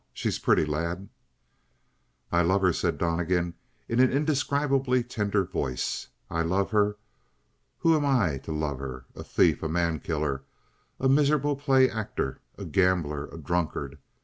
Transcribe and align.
She's 0.15 0.39
pretty, 0.39 0.65
lad!" 0.65 1.09
"I 2.31 2.41
love 2.41 2.63
her?" 2.63 2.73
said 2.73 2.97
Donnegan 2.97 3.53
in 3.87 3.99
an 3.99 4.11
indescribably 4.11 5.03
tender 5.03 5.43
voice. 5.45 6.07
"I 6.27 6.41
love 6.41 6.71
her? 6.71 6.97
Who 7.77 7.95
am 7.95 8.03
I 8.03 8.39
to 8.39 8.51
love 8.51 8.79
her? 8.79 9.05
A 9.15 9.23
thief, 9.23 9.61
a 9.61 9.69
man 9.69 9.99
killer, 9.99 10.41
a 10.99 11.07
miserable 11.07 11.55
play 11.55 11.87
actor, 11.87 12.41
a 12.57 12.65
gambler, 12.65 13.27
a 13.27 13.37
drunkard. 13.37 13.99